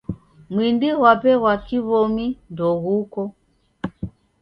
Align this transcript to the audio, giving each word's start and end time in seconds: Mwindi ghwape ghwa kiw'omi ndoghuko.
Mwindi 0.51 0.87
ghwape 0.97 1.31
ghwa 1.39 1.53
kiw'omi 1.65 2.25
ndoghuko. 2.51 3.21